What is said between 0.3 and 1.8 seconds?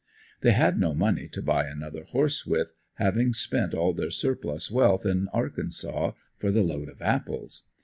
They had no money to buy